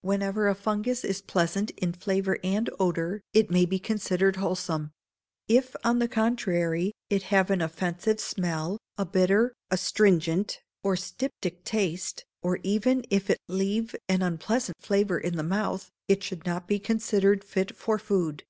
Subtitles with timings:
[0.00, 4.90] Whenever a fungus is pleasant, in flavour and odour, it may be considered wholesome;
[5.46, 12.24] if, on the contrary, it have an offensive smell, a bitter, astringent, or styptic taste,
[12.42, 16.80] or even if it leave an unpleasant flavour in the mouth, it should not be
[16.80, 18.42] considered fit for food.